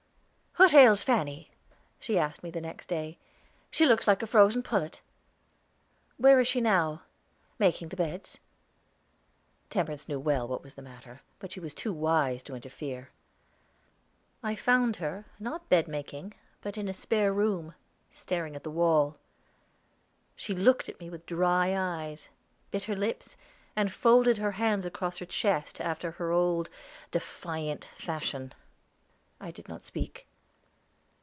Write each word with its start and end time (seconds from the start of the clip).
"What 0.57 0.73
ails 0.73 1.01
Fanny?" 1.01 1.49
she 1.97 2.19
asked 2.19 2.43
me 2.43 2.51
the 2.51 2.59
next 2.59 2.87
day. 2.89 3.17
"She 3.71 3.85
looks 3.85 4.05
like 4.05 4.21
a 4.21 4.27
froze 4.27 4.55
pullet." 4.61 4.99
"Where 6.17 6.39
is 6.41 6.47
she 6.49 6.59
now?" 6.59 7.03
"Making 7.57 7.87
the 7.87 7.95
beds." 7.95 8.37
Temperance 9.69 10.09
knew 10.09 10.19
well 10.19 10.45
what 10.49 10.61
was 10.61 10.75
the 10.75 10.81
matter, 10.81 11.21
but 11.39 11.55
was 11.55 11.73
too 11.73 11.93
wise 11.93 12.43
to 12.43 12.53
interfere. 12.53 13.11
I 14.43 14.57
found 14.57 14.97
her, 14.97 15.23
not 15.39 15.69
bed 15.69 15.87
making, 15.87 16.33
but 16.59 16.77
in 16.77 16.89
a 16.89 16.93
spare 16.93 17.31
room, 17.33 17.73
staring 18.11 18.53
at 18.53 18.63
the 18.65 18.69
wall. 18.71 19.15
She 20.35 20.53
looked 20.53 20.89
at 20.89 20.99
me 20.99 21.09
with 21.09 21.25
dry 21.25 21.73
eyes, 21.75 22.27
bit 22.71 22.83
her 22.83 22.95
lips, 22.95 23.37
and 23.73 23.89
folded 23.91 24.37
her 24.37 24.51
hands 24.51 24.85
across 24.85 25.19
her 25.19 25.25
chest, 25.25 25.79
after 25.79 26.11
her 26.11 26.29
old, 26.31 26.69
defiant 27.09 27.85
fashion. 27.97 28.53
I 29.39 29.49
did 29.51 29.69
not 29.69 29.85
speak. 29.85 30.27